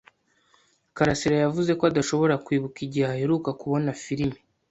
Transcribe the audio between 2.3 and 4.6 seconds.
kwibuka igihe aheruka kubona firime.